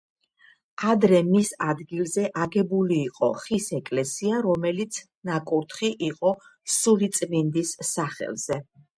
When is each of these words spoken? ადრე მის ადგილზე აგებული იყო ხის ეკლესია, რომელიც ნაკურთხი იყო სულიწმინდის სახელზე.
ადრე 0.91 1.17
მის 1.25 1.49
ადგილზე 1.71 2.23
აგებული 2.45 2.95
იყო 3.09 3.27
ხის 3.43 3.67
ეკლესია, 3.79 4.39
რომელიც 4.45 4.97
ნაკურთხი 5.31 5.91
იყო 6.07 6.31
სულიწმინდის 6.77 7.75
სახელზე. 7.91 8.59